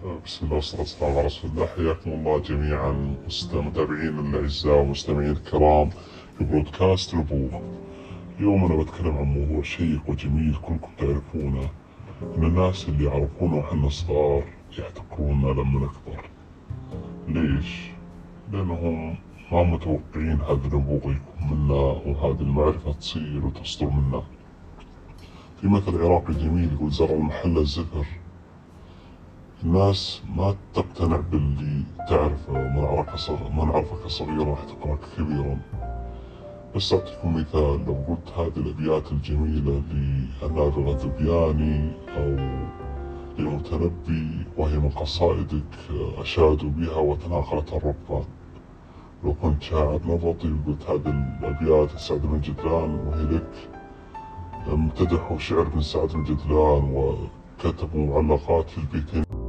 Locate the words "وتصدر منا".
23.46-24.22